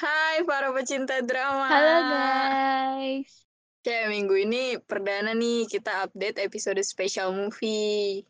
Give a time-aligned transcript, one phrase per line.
[0.00, 1.68] Hai para pecinta drama.
[1.68, 3.44] Halo guys.
[3.84, 8.24] Kayak minggu ini perdana nih kita update episode special movie.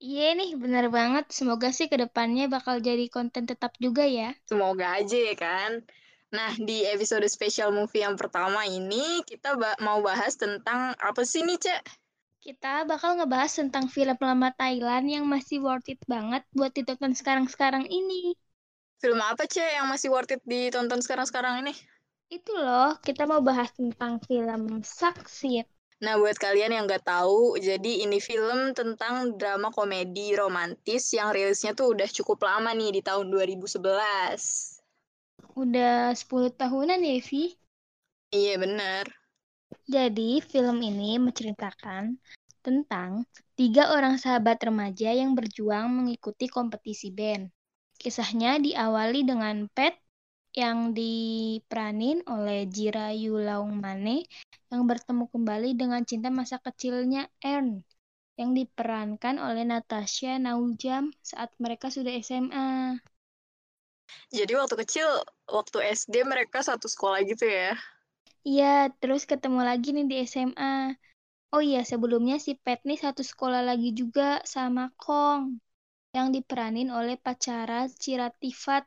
[0.00, 1.28] Iya nih, bener banget.
[1.28, 4.32] Semoga sih ke depannya bakal jadi konten tetap juga ya.
[4.48, 5.84] Semoga aja ya kan.
[6.32, 11.44] Nah, di episode special movie yang pertama ini kita ba mau bahas tentang apa sih
[11.44, 11.92] nih, Cek?
[12.40, 17.84] Kita bakal ngebahas tentang film lama Thailand yang masih worth it banget buat ditonton sekarang-sekarang
[17.84, 18.32] ini.
[19.02, 21.74] Film apa, Cek, yang masih worth it ditonton sekarang-sekarang ini?
[22.30, 25.66] Itu loh, kita mau bahas tentang film Saksit.
[25.98, 31.74] Nah, buat kalian yang nggak tahu, jadi ini film tentang drama komedi romantis yang rilisnya
[31.74, 34.78] tuh udah cukup lama nih di tahun 2011.
[35.58, 37.58] Udah 10 tahunan ya, Vi?
[38.30, 39.10] Iya, bener.
[39.90, 42.22] Jadi, film ini menceritakan
[42.62, 43.26] tentang
[43.58, 47.50] tiga orang sahabat remaja yang berjuang mengikuti kompetisi band.
[48.02, 49.94] Kisahnya diawali dengan Pet
[50.62, 54.16] yang diperanin oleh Jira Yulaung Mane
[54.72, 57.68] yang bertemu kembali dengan cinta masa kecilnya Ern
[58.40, 62.98] yang diperankan oleh Natasha Naujam saat mereka sudah SMA.
[64.34, 65.08] Jadi waktu kecil,
[65.46, 67.78] waktu SD mereka satu sekolah gitu ya?
[68.48, 68.66] Iya,
[69.00, 70.72] terus ketemu lagi nih di SMA.
[71.54, 74.22] Oh iya, sebelumnya si Pet nih satu sekolah lagi juga
[74.54, 75.42] sama Kong
[76.12, 78.84] yang diperanin oleh pacara Ciratifat.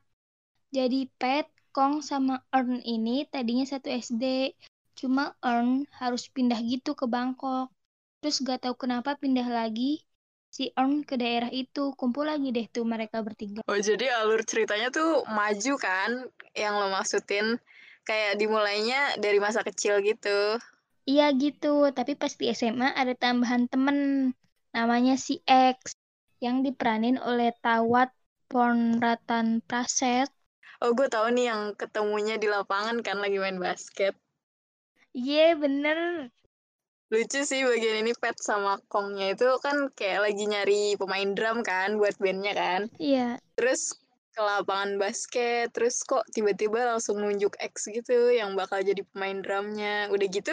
[0.69, 4.53] Jadi Pet, Kong sama Ern ini tadinya satu SD,
[4.93, 7.73] cuma Ern harus pindah gitu ke Bangkok.
[8.21, 10.05] Terus gak tahu kenapa pindah lagi
[10.53, 13.65] si Ern ke daerah itu, kumpul lagi deh tuh mereka bertiga.
[13.65, 17.57] Oh, jadi alur ceritanya tuh maju kan yang lo maksudin?
[18.05, 20.61] Kayak dimulainya dari masa kecil gitu.
[21.09, 24.29] Iya gitu, tapi pas di SMA ada tambahan temen
[24.73, 25.97] namanya si X
[26.43, 28.11] yang diperanin oleh Tawat
[28.51, 30.29] Pornratan Praset.
[30.83, 34.13] Oh, gue tahu nih yang ketemunya di lapangan kan lagi main basket.
[35.15, 35.97] Iya, yeah, bener.
[37.13, 41.95] Lucu sih bagian ini Pet sama Kongnya itu kan kayak lagi nyari pemain drum kan
[42.01, 42.81] buat bandnya kan.
[42.99, 43.39] Iya.
[43.39, 43.55] Yeah.
[43.55, 43.95] Terus
[44.35, 50.11] ke lapangan basket, terus kok tiba-tiba langsung nunjuk X gitu yang bakal jadi pemain drumnya.
[50.11, 50.51] Udah gitu,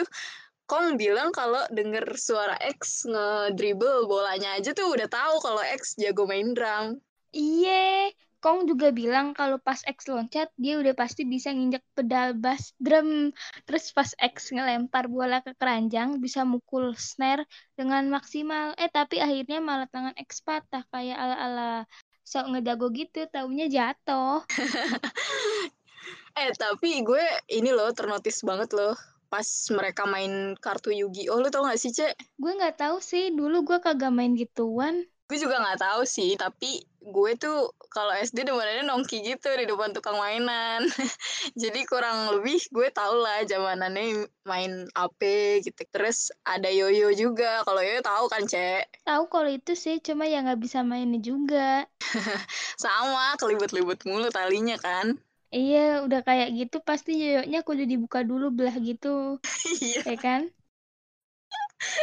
[0.73, 6.25] Kong bilang kalau denger suara X ngedribble bolanya aja tuh udah tahu kalau X jago
[6.25, 6.97] main drum.
[7.29, 8.09] Iya,
[8.41, 13.29] Kong juga bilang kalau pas X loncat dia udah pasti bisa nginjek pedal bass drum.
[13.69, 17.45] Terus pas X ngelempar bola ke keranjang bisa mukul snare
[17.77, 18.73] dengan maksimal.
[18.81, 21.85] Eh tapi akhirnya malah tangan X patah kayak ala-ala
[22.25, 24.41] sok ngedago gitu, taunya jatuh.
[26.41, 27.21] eh tapi gue
[27.53, 32.13] ini loh ternotis banget loh pas mereka main kartu Yu-Gi-Oh lu tau gak sih cek?
[32.37, 35.09] Gue nggak tahu sih dulu gue kagak main gituan.
[35.25, 39.89] Gue juga nggak tahu sih tapi gue tuh kalau SD demennya nongki gitu di depan
[39.89, 40.85] tukang mainan.
[41.61, 45.21] Jadi kurang lebih gue tau lah zamanannya main AP
[45.65, 45.81] gitu.
[45.89, 47.65] Terus ada yoyo juga.
[47.65, 49.05] Kalau yoyo tahu kan, Cek?
[49.05, 51.85] Tahu kalau itu sih, cuma ya nggak bisa mainnya juga.
[52.81, 55.17] Sama, kelibet-libet mulu talinya kan.
[55.53, 59.37] Iya, udah kayak gitu pasti yoyonya kudu dibuka dulu belah gitu.
[59.85, 60.01] Iya.
[60.09, 60.41] Ya kan?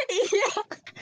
[0.07, 0.47] iya.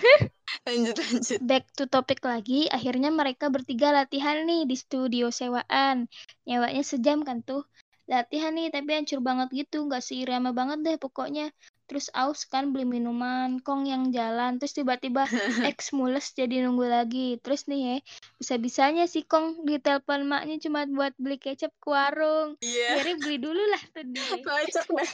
[0.66, 1.40] lanjut lanjut.
[1.46, 6.10] Back to topik lagi, akhirnya mereka bertiga latihan nih di studio sewaan.
[6.50, 7.64] Nyewanya sejam kan tuh.
[8.10, 11.54] Latihan nih, tapi hancur banget gitu, nggak seirama banget deh pokoknya.
[11.90, 15.26] Terus aus kan beli minuman, Kong yang jalan, terus tiba-tiba
[15.76, 17.42] X mules jadi nunggu lagi.
[17.42, 17.96] Terus nih ya,
[18.38, 22.62] bisa-bisanya si Kong ditelepon maknya cuma buat beli kecap ke warung.
[22.62, 23.02] Iya.
[23.02, 24.30] Akhirnya beli dulu lah tuh dia.
[24.46, 25.12] Kocak deh.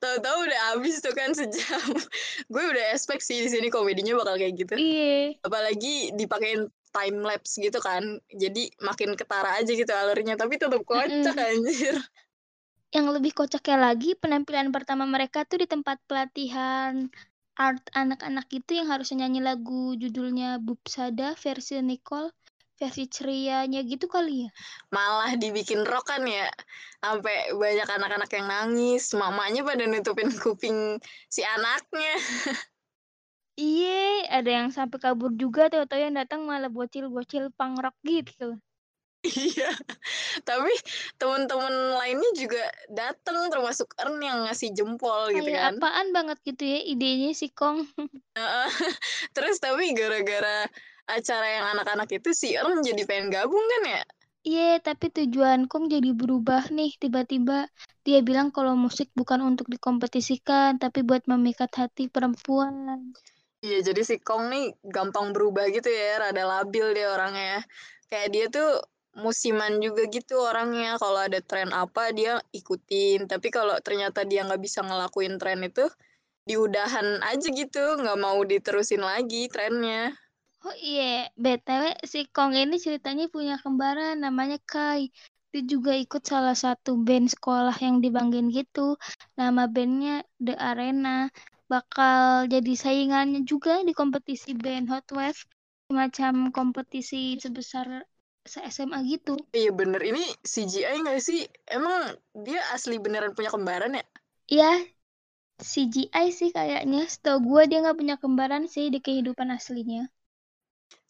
[0.00, 1.84] Tahu-tahu udah habis tuh kan sejam.
[2.52, 4.74] Gue udah expect sih di sini komedinya bakal kayak gitu.
[4.80, 5.36] Iya.
[5.44, 8.24] Apalagi dipakein time lapse gitu kan.
[8.32, 11.50] Jadi makin ketara aja gitu alurnya, tapi tetap kocak mm -mm.
[11.52, 11.96] anjir.
[12.90, 17.06] Yang lebih kocaknya lagi, penampilan pertama mereka tuh di tempat pelatihan
[17.54, 22.34] art anak-anak itu yang harusnya nyanyi lagu judulnya Bubsada versi Nicole
[22.80, 24.50] versi cerianya gitu kali ya?
[24.88, 26.48] Malah dibikin rock kan ya
[27.04, 30.96] sampai banyak anak-anak yang nangis mamanya pada nutupin kuping
[31.28, 32.14] si anaknya.
[33.60, 38.56] Iya ada yang sampai kabur juga tahu-tahu yang datang malah bocil-bocil punk rock gitu
[39.20, 39.68] Iya,
[40.48, 40.72] tapi
[41.20, 45.76] teman-teman lainnya juga datang termasuk Ern yang ngasih jempol gitu kan.
[45.76, 47.84] apaan banget gitu ya idenya si Kong.
[49.36, 50.64] Terus tapi gara-gara
[51.04, 54.02] acara yang anak-anak itu si Ern jadi pengen gabung kan ya?
[54.40, 57.68] Iya, tapi tujuan Kong jadi berubah nih tiba-tiba.
[58.08, 63.12] Dia bilang kalau musik bukan untuk dikompetisikan, tapi buat memikat hati perempuan.
[63.60, 67.60] Iya, jadi si Kong nih gampang berubah gitu ya, rada labil dia orangnya.
[68.08, 68.80] Kayak dia tuh
[69.14, 70.96] musiman juga gitu orangnya.
[70.98, 73.26] Kalau ada tren apa dia ikutin.
[73.26, 75.86] Tapi kalau ternyata dia nggak bisa ngelakuin tren itu,
[76.46, 80.14] diudahan aja gitu, nggak mau diterusin lagi trennya.
[80.60, 85.08] Oh iya, BTW si Kong ini ceritanya punya kembaran namanya Kai.
[85.50, 89.00] Dia juga ikut salah satu band sekolah yang dibanggain gitu.
[89.40, 91.32] Nama bandnya The Arena.
[91.66, 95.40] Bakal jadi saingannya juga di kompetisi band Hot Wave.
[95.88, 98.04] Semacam kompetisi sebesar
[98.46, 99.36] se-SMA gitu.
[99.60, 100.22] Iya bener, ini
[100.52, 101.40] CGI nggak sih?
[101.76, 102.02] Emang
[102.46, 104.04] dia asli beneran punya kembaran ya?
[104.52, 104.70] Iya,
[105.70, 107.00] CGI sih kayaknya.
[107.12, 110.02] Setahu gue dia nggak punya kembaran sih di kehidupan aslinya.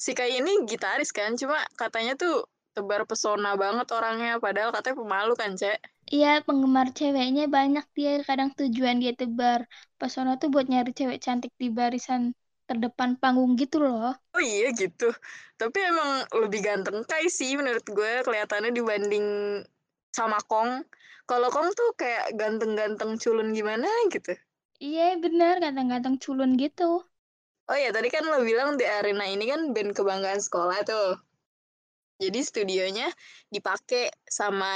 [0.05, 2.35] Si Kai ini gitaris kan, cuma katanya tuh
[2.75, 5.79] tebar pesona banget orangnya, padahal katanya pemalu kan, Cek?
[6.15, 8.11] Iya, penggemar ceweknya banyak dia.
[8.29, 9.61] Kadang tujuan dia tebar
[10.01, 12.23] pesona tuh buat nyari cewek cantik di barisan
[12.71, 14.15] terdepan panggung gitu loh.
[14.31, 15.11] Oh iya gitu.
[15.59, 19.27] Tapi emang lebih ganteng Kai sih menurut gue kelihatannya dibanding
[20.15, 20.87] sama Kong.
[21.27, 24.39] Kalau Kong tuh kayak ganteng-ganteng culun gimana gitu.
[24.79, 27.03] Iya bener, ganteng-ganteng culun gitu.
[27.71, 31.19] Oh iya, tadi kan lo bilang The Arena ini kan band kebanggaan sekolah tuh.
[32.21, 33.09] Jadi studionya
[33.49, 34.73] dipakai sama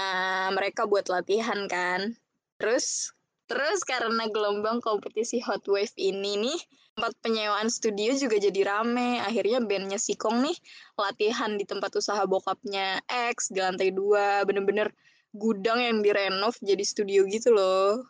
[0.54, 2.14] mereka buat latihan kan.
[2.56, 3.10] Terus
[3.54, 6.58] terus karena gelombang kompetisi Hot Wave ini nih,
[6.98, 9.22] tempat penyewaan studio juga jadi rame.
[9.22, 10.56] Akhirnya bandnya si Kong nih
[10.98, 14.42] latihan di tempat usaha bokapnya X di lantai dua.
[14.42, 14.90] Bener-bener
[15.30, 18.02] gudang yang direnov jadi studio gitu loh.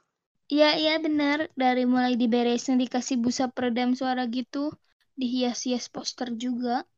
[0.55, 1.39] Iya, iya bener.
[1.63, 4.73] Dari mulai diberesin dikasih busa peredam suara gitu,
[5.21, 6.89] dihias-hias poster juga.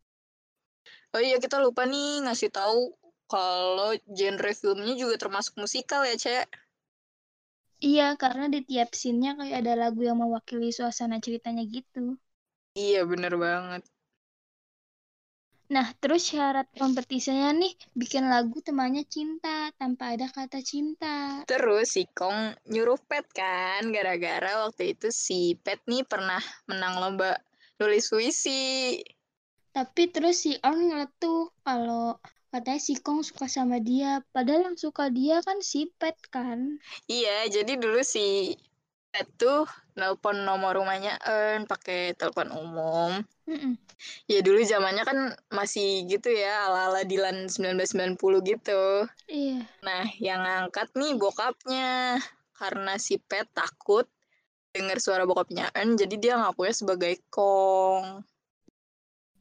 [1.14, 2.94] Oh iya, kita lupa nih ngasih tahu
[3.26, 6.46] kalau genre filmnya juga termasuk musikal ya, Cek.
[7.88, 12.04] Iya, karena di tiap scene-nya kayak ada lagu yang mewakili suasana ceritanya gitu.
[12.84, 13.82] Iya, bener banget.
[15.66, 21.42] Nah, terus syarat kompetisinya nih bikin lagu temannya cinta tanpa ada kata cinta.
[21.50, 26.38] Terus si Kong nyuruh Pet kan, gara-gara waktu itu si Pet nih pernah
[26.70, 27.34] menang lomba
[27.82, 29.02] nulis puisi.
[29.74, 32.14] Tapi terus si On ngeletuh kalau
[32.56, 34.24] katanya si Kong suka sama dia.
[34.32, 36.80] Padahal yang suka dia kan si Pet kan.
[37.04, 38.56] Iya, jadi dulu si
[39.12, 43.20] Pet tuh nelpon nomor rumahnya Earn pakai telepon umum.
[43.44, 43.72] Mm -mm.
[44.24, 45.18] Ya dulu zamannya kan
[45.52, 48.16] masih gitu ya, ala-ala Dilan 1990
[48.48, 49.04] gitu.
[49.28, 49.60] Iya.
[49.84, 52.20] Nah, yang ngangkat nih bokapnya.
[52.56, 54.08] Karena si Pet takut
[54.72, 58.24] dengar suara bokapnya Earn, jadi dia ngakunya sebagai Kong.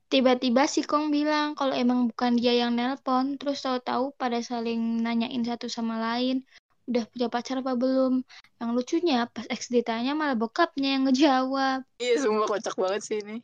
[0.06, 5.42] Tiba-tiba si Kong bilang kalau emang bukan dia yang nelpon, terus tahu-tahu pada saling nanyain
[5.42, 6.46] satu sama lain,
[6.86, 8.22] udah punya pacar apa belum?
[8.62, 11.82] Yang lucunya pas X ditanya malah bokapnya yang ngejawab.
[11.98, 13.42] Iya, sumpah kocak banget sih ini.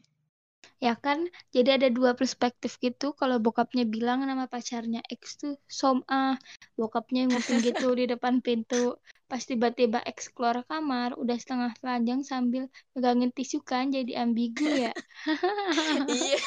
[0.82, 1.30] Ya kan?
[1.54, 3.14] Jadi ada dua perspektif gitu.
[3.14, 6.42] Kalau bokapnya bilang nama pacarnya X tuh Soma,
[6.74, 8.98] bokapnya nguping gitu di depan pintu.
[9.30, 12.66] Pas tiba-tiba X keluar kamar, udah setengah telanjang sambil
[12.98, 14.94] megangin tisu kan, jadi ambigu ya.
[16.10, 16.42] iya.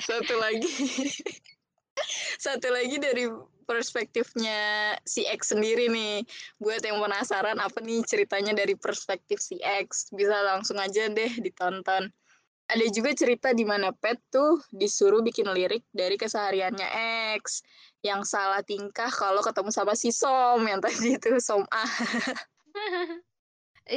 [0.00, 0.72] Satu lagi.
[2.40, 3.28] Satu lagi dari
[3.68, 6.24] perspektifnya si X sendiri nih.
[6.58, 12.08] Buat yang penasaran apa nih ceritanya dari perspektif si X, bisa langsung aja deh ditonton.
[12.72, 16.88] Ada juga cerita di mana Pet tuh disuruh bikin lirik dari kesehariannya
[17.36, 17.60] X
[18.00, 21.84] yang salah tingkah kalau ketemu sama si Som yang tadi itu Som A.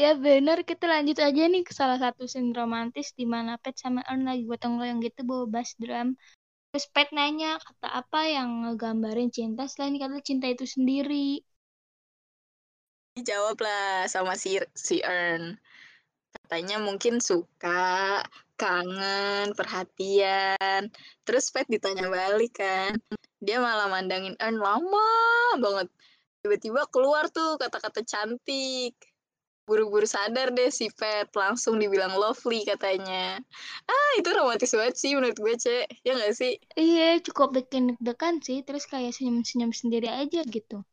[0.03, 4.03] ya bener, kita lanjut aja nih ke salah satu scene romantis di mana Pet sama
[4.11, 6.19] Earn lagi gotong royong gitu bawa bass drum.
[6.75, 11.39] Terus Pet nanya kata apa yang ngegambarin cinta selain kata cinta itu sendiri.
[13.15, 15.55] Dijawab lah sama si, si Earn.
[16.35, 18.19] Katanya mungkin suka,
[18.55, 20.91] kangen, perhatian.
[21.27, 22.95] Terus Pet ditanya balik kan.
[23.43, 25.09] Dia malah mandangin Earn lama
[25.59, 25.87] banget.
[26.41, 28.95] Tiba-tiba keluar tuh kata-kata cantik.
[29.65, 31.29] Buru-buru sadar deh si Pet.
[31.35, 33.41] Langsung dibilang lovely katanya.
[33.89, 36.05] Ah, itu romantis banget sih menurut gue, Cek.
[36.05, 36.53] Ya nggak sih?
[36.77, 38.61] Iya, cukup bikin deg-degan sih.
[38.61, 40.85] Terus kayak senyum-senyum sendiri aja gitu.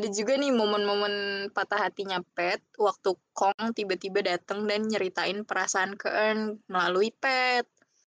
[0.00, 1.14] Ada juga nih momen-momen
[1.52, 7.68] patah hatinya Pet waktu Kong tiba-tiba datang dan nyeritain perasaan ke Earn melalui Pet.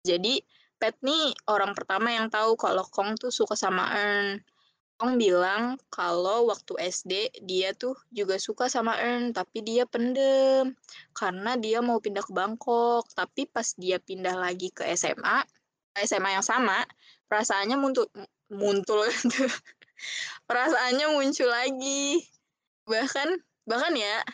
[0.06, 0.46] Jadi
[0.78, 4.46] Pet nih orang pertama yang tahu kalau Kong tuh suka sama Earn.
[5.02, 10.78] Kong bilang kalau waktu SD dia tuh juga suka sama Earn, tapi dia pendem
[11.18, 13.10] karena dia mau pindah ke Bangkok.
[13.18, 15.42] Tapi pas dia pindah lagi ke SMA,
[15.98, 16.86] SMA yang sama,
[17.26, 18.06] perasaannya muncul
[18.54, 19.02] muncul
[20.50, 22.24] perasaannya muncul lagi
[22.86, 23.28] bahkan
[23.68, 24.26] bahkan ya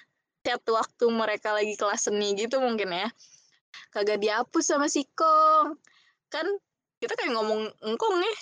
[0.44, 3.08] chat waktu mereka lagi kelas seni gitu mungkin ya
[3.92, 5.76] kagak dihapus sama si Kong
[6.32, 6.48] kan
[6.98, 8.36] kita kayak ngomong engkong nih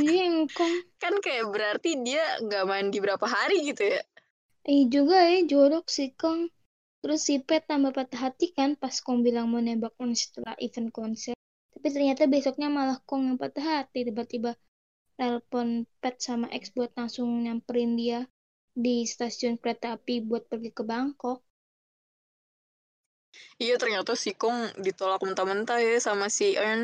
[0.00, 0.72] Iya engkong.
[1.02, 4.00] kan kayak berarti dia nggak mandi berapa hari gitu ya
[4.62, 6.46] Eh juga ya jorok sih Kong.
[7.02, 10.94] Terus si Pet tambah patah hati kan pas Kong bilang mau nembak On setelah event
[10.94, 11.34] konser.
[11.74, 14.06] Tapi ternyata besoknya malah Kong yang patah hati.
[14.06, 14.54] Tiba-tiba
[15.22, 15.68] telepon
[16.02, 18.20] Pet sama X buat langsung nyamperin dia
[18.84, 21.38] di stasiun kereta api buat pergi ke Bangkok.
[23.64, 26.82] Iya ternyata si Kong ditolak mentah-mentah ya sama si Earn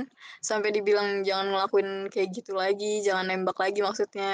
[0.48, 4.32] sampai dibilang jangan ngelakuin kayak gitu lagi, jangan nembak lagi maksudnya.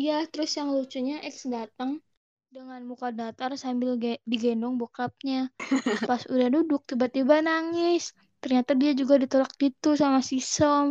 [0.00, 1.90] Iya, terus yang lucunya X datang
[2.54, 5.40] dengan muka datar sambil ge- digendong bokapnya.
[6.08, 8.04] Pas udah duduk tiba-tiba nangis.
[8.42, 10.86] Ternyata dia juga ditolak gitu sama si Som.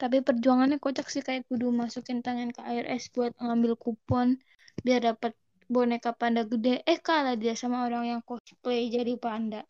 [0.00, 4.40] Tapi perjuangannya kocak sih kayak kudu masukin tangan ke ARS buat ngambil kupon
[4.80, 5.36] biar dapat
[5.68, 6.80] boneka panda gede.
[6.88, 9.60] Eh kalah dia sama orang yang cosplay jadi panda.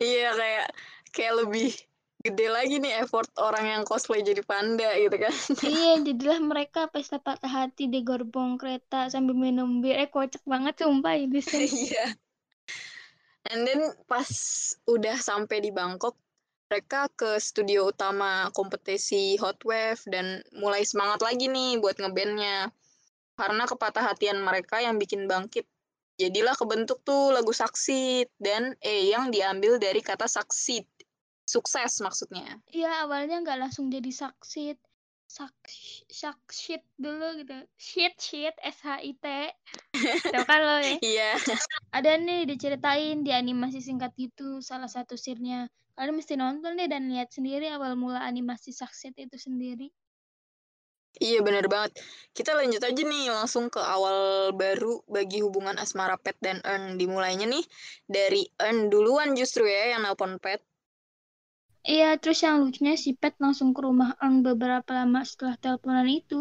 [0.00, 0.66] Iya kayak
[1.12, 1.70] kayak lebih
[2.26, 5.34] gede lagi nih effort orang yang cosplay jadi panda gitu kan.
[5.62, 9.94] iya, jadilah mereka pesta patah hati di gerbong kereta sambil minum bir.
[9.94, 11.68] Eh kocak banget sumpah ini sih.
[11.92, 12.16] Iya.
[13.46, 14.26] And then pas
[14.90, 16.18] udah sampai di Bangkok,
[16.66, 22.74] mereka ke studio utama kompetisi Hot Wave dan mulai semangat lagi nih buat ngebandnya.
[23.38, 25.68] Karena kepatah hatian mereka yang bikin bangkit.
[26.16, 30.88] Jadilah kebentuk tuh lagu Saksit dan E yang diambil dari kata saksit.
[31.46, 32.58] Sukses maksudnya.
[32.72, 34.80] Iya, awalnya nggak langsung jadi saksit.
[35.26, 35.52] Sak,
[36.10, 37.54] sak shit dulu gitu.
[37.76, 39.26] Shit, shit, S-H-I-T.
[40.48, 40.96] Kan lo ya?
[41.02, 41.30] Iya.
[41.92, 45.68] Ada nih diceritain di animasi singkat gitu, salah satu sirnya.
[45.96, 49.88] Kalian mesti nonton deh dan lihat sendiri awal mula animasi saksit itu sendiri.
[51.16, 51.96] Iya bener banget.
[52.36, 57.00] Kita lanjut aja nih langsung ke awal baru bagi hubungan asmara Pet dan Earn.
[57.00, 57.64] Dimulainya nih
[58.04, 60.60] dari Earn duluan justru ya yang nelpon Pet.
[61.86, 66.40] Iya, terus yang lucunya si Pet langsung ke rumah On beberapa lama setelah teleponan itu.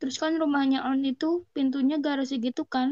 [0.00, 2.88] Terus kan rumahnya On itu pintunya garasi gitu kan.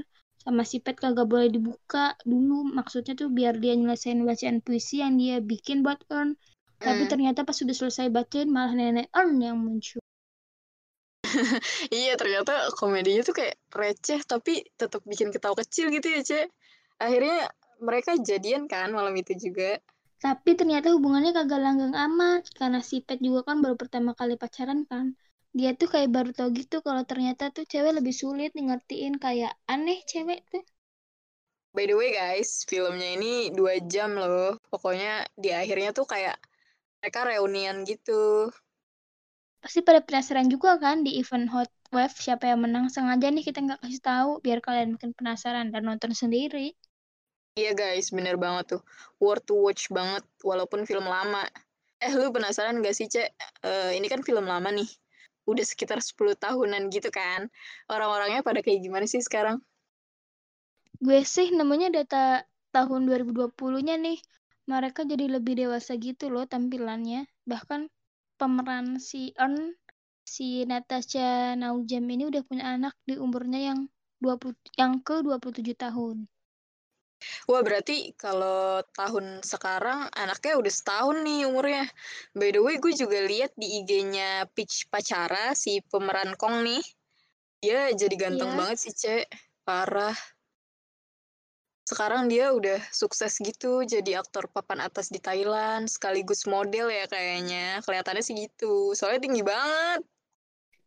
[0.46, 2.58] Sama si Pet kagak boleh dibuka dulu.
[2.78, 6.28] Maksudnya tuh biar dia nyelesain bacaan puisi yang dia bikin buat On.
[6.86, 7.10] Tapi Hmm.
[7.12, 10.00] ternyata pas sudah selesai bacain malah nenek On yang muncul.
[12.00, 16.46] Iya ternyata komedinya tuh kayak receh tapi tetap bikin ketawa kecil gitu ya Cek.
[17.04, 17.50] Akhirnya
[17.82, 19.82] mereka jadian kan malam itu juga.
[20.24, 22.42] Tapi ternyata hubungannya kagak langgeng amat.
[22.58, 25.06] Karena si Pet juga kan baru pertama kali pacaran kan.
[25.56, 30.04] Dia tuh kayak baru tau gitu kalau ternyata tuh cewek lebih sulit ngertiin kayak aneh
[30.04, 30.60] cewek tuh.
[31.72, 34.60] By the way guys, filmnya ini dua jam loh.
[34.68, 36.36] Pokoknya di akhirnya tuh kayak
[37.00, 38.52] mereka reunian gitu.
[39.64, 42.92] Pasti pada penasaran juga kan di event Hot Wave siapa yang menang.
[42.92, 46.76] Sengaja nih kita nggak kasih tahu biar kalian makin penasaran dan nonton sendiri.
[47.56, 48.82] Iya guys, bener banget tuh.
[49.24, 51.48] Worth to watch banget, walaupun film lama.
[52.04, 53.32] Eh, lu penasaran gak sih, Cek?
[53.64, 54.84] Eh, ini kan film lama nih.
[55.46, 57.48] Udah sekitar 10 tahunan gitu kan.
[57.86, 59.62] Orang-orangnya pada kayak gimana sih sekarang?
[60.98, 62.42] Gue sih nemunya data
[62.74, 64.18] tahun 2020-nya nih.
[64.66, 67.30] Mereka jadi lebih dewasa gitu loh tampilannya.
[67.46, 67.86] Bahkan
[68.36, 69.78] pemeran si Earn,
[70.26, 73.86] si Natasha Naujam ini udah punya anak di umurnya yang
[74.18, 76.26] 20 yang ke 27 tahun.
[77.46, 81.84] Wah, berarti kalau tahun sekarang anaknya udah setahun nih umurnya.
[82.34, 86.82] By the way, gue juga lihat di IG-nya Peach Pacara, si pemeran Kong nih.
[87.62, 88.58] Dia jadi ganteng Iya.
[88.58, 89.26] banget sih, Cek.
[89.66, 90.14] Parah.
[91.86, 97.78] Sekarang dia udah sukses gitu jadi aktor papan atas di Thailand, sekaligus model ya kayaknya.
[97.86, 98.90] Kelihatannya sih gitu.
[98.98, 100.02] Soalnya tinggi banget.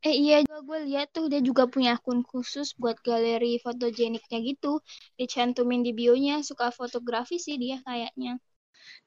[0.08, 4.80] Eh iya juga gue lihat tuh dia juga punya akun khusus buat galeri fotogeniknya gitu.
[5.20, 8.40] Dicantumin di bio-nya, suka fotografi sih dia kayaknya.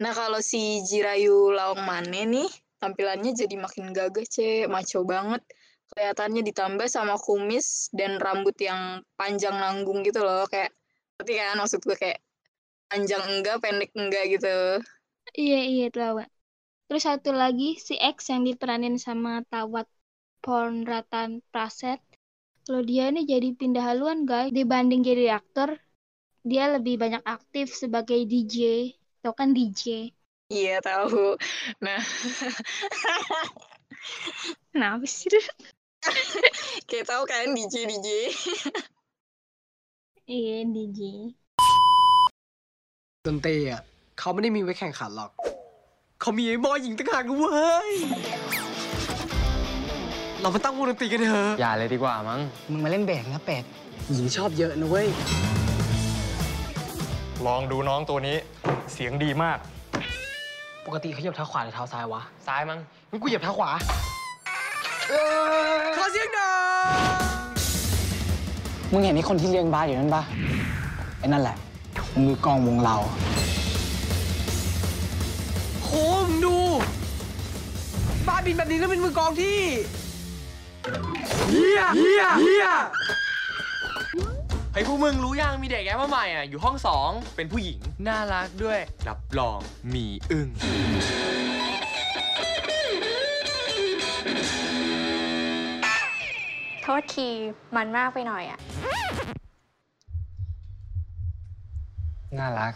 [0.02, 4.68] Nah, kalau si Jirayu Laong Mane nih, tampilannya jadi makin gagah, Cek.
[4.68, 5.42] Maco banget.
[5.92, 10.44] Kelihatannya ditambah sama kumis dan rambut yang panjang nanggung gitu loh.
[10.48, 10.72] Kayak,
[11.16, 12.18] ngerti kan maksud gue kayak
[12.90, 14.80] panjang enggak, pendek enggak gitu.
[15.40, 16.28] Iya iya Tawat.
[16.86, 19.86] Terus satu lagi si X yang diperanin sama Tawat
[20.41, 21.99] Porn Ratan Praset.
[22.67, 25.79] Kalau dia ini jadi pindah haluan guys dibanding jadi aktor,
[26.43, 28.91] dia lebih banyak aktif sebagai DJ.
[29.23, 30.11] Tau kan DJ.
[30.47, 31.35] Iya, tahu.
[31.83, 31.99] Nah,
[34.71, 35.27] Kenapa sih?
[35.31, 35.41] lu?
[36.87, 38.07] kayak tahu kan DJ-DJ.
[40.27, 40.99] Iya DJ.
[43.25, 43.81] ดนตรีอ่ะ
[44.19, 45.31] เขาไม่ได้มีไว้แข่งขันหรอก
[46.21, 47.91] เขามีไอ้บอยหญิงต่างหากนะเว้ย
[50.42, 53.64] เรามาตั้งวงดนตรีกันเถอะอย่าเลยดีกว่ามั้ง มึงมาเล่นเบสนะเป็ด
[54.12, 55.06] หญิงชอบเยอะนะเว้ย
[57.46, 58.36] ลองดูน้องตัวนี้
[58.92, 59.58] เสียงดีมาก
[60.86, 62.78] ปกติเขาเหยียบเท้าขวาหรือเท้าซ้ายวะ ซ้ายมั้ง
[63.10, 63.70] งั้นกูเหยียบเท้าขวา
[65.96, 66.96] คลาสเสียงดัง
[68.92, 70.22] มึงเห็นไอ้คนที่เลี้ยงบาสอยู่นั่นปะ
[71.18, 71.56] ไอ้นั่นแหละ
[72.24, 72.96] มือกลองวงเรา
[75.84, 75.90] โค
[76.24, 76.56] มงดู
[78.26, 79.58] บ้าบินแบบนี้แล้วเป็นมือกลองที่
[81.50, 82.66] เฮียเฮียเฮีย
[84.72, 89.58] เฮ้ยพวกมึงรู้ยังมีเด็กแอปมาใหม่อะอยู่ห้องสองเป็นผู้หญิง น่ารักด้วย รับรอง
[89.94, 90.48] มีอึ้ง
[96.82, 97.28] โทษที
[97.76, 98.58] มันมากไปหน่อยอะ
[102.38, 102.72] น่ารัก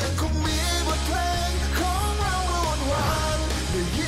[0.00, 4.03] ยังคงมีบทเพลงของเราระหว่างวัน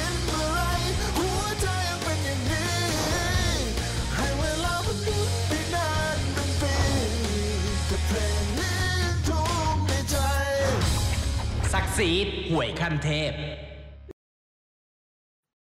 [11.76, 12.10] ศักดิ์ศรี
[12.50, 13.34] หวยขั้นเทพ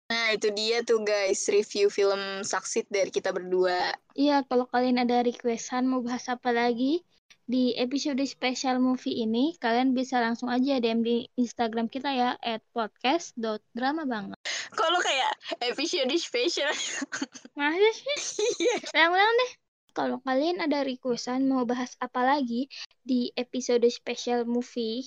[0.09, 3.93] Nah, itu dia tuh guys, review film Saksit dari kita berdua.
[4.17, 7.05] Iya, kalau kalian ada requestan mau bahas apa lagi
[7.45, 12.65] di episode spesial movie ini, kalian bisa langsung aja DM di Instagram kita ya, at
[12.73, 14.37] podcast.drama banget.
[14.73, 16.73] Kalau kayak episode special.
[17.59, 18.49] Masa sih?
[18.65, 18.77] Iya.
[18.97, 19.53] Ulang-ulang deh.
[19.93, 22.69] Kalau kalian ada requestan mau bahas apa lagi
[23.05, 25.05] di episode spesial movie,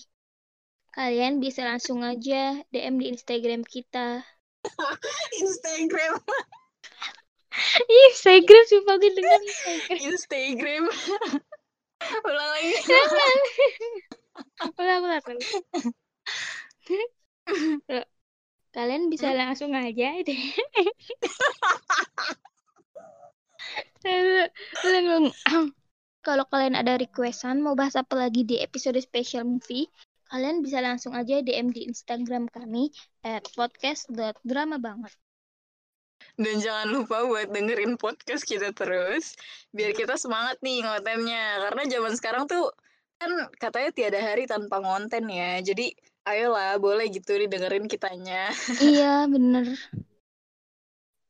[0.97, 4.25] kalian bisa langsung aja DM di Instagram kita.
[5.45, 6.17] Instagram.
[7.85, 9.99] Instagram sumpah gue dengan Instagram.
[10.01, 10.85] Instagram.
[12.29, 12.73] Ulang lagi.
[14.77, 15.23] Ulang, ulang.
[17.89, 18.07] Loh,
[18.77, 20.43] Kalian bisa langsung aja deh.
[26.21, 29.89] Kalau kalian ada requestan mau bahas apa lagi di episode special movie,
[30.31, 32.91] kalian bisa langsung aja DM di Instagram kami
[33.23, 35.15] at podcast.drama banget.
[36.37, 39.37] Dan jangan lupa buat dengerin podcast kita terus.
[39.73, 41.65] Biar kita semangat nih kontennya.
[41.69, 42.73] Karena zaman sekarang tuh
[43.17, 45.61] kan katanya tiada hari tanpa konten ya.
[45.65, 45.97] Jadi
[46.29, 48.53] ayolah boleh gitu didengerin kitanya.
[48.85, 49.77] iya, bener.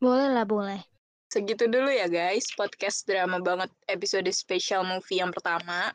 [0.03, 0.96] Boleh lah, boleh.
[1.37, 5.93] Segitu dulu ya guys, podcast drama banget episode spesial movie yang pertama.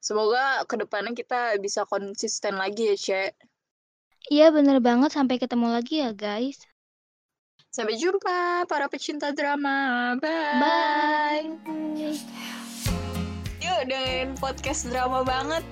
[0.00, 3.36] Semoga ke depannya kita bisa konsisten lagi ya, Cek.
[4.32, 5.12] Iya, bener banget.
[5.12, 6.64] Sampai ketemu lagi ya, guys.
[7.68, 10.16] Sampai jumpa para pecinta drama.
[10.24, 10.56] Bye.
[10.56, 12.16] Bye.
[13.60, 15.68] Yuk dengerin podcast drama banget.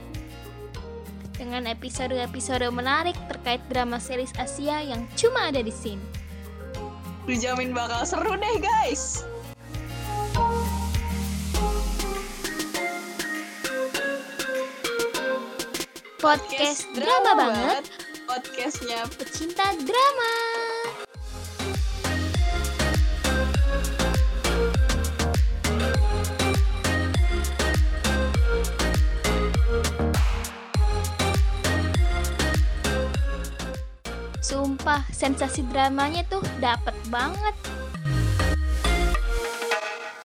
[1.41, 6.16] Dengan episode-episode menarik terkait drama series Asia yang cuma ada di sini.
[7.27, 9.27] Dijamin bakal seru deh guys.
[16.23, 17.85] Podcast drama banget,
[18.31, 20.35] Podcastnya pecinta drama.
[34.47, 37.55] Sumpah, sensasi dramanya tuh dapet banget.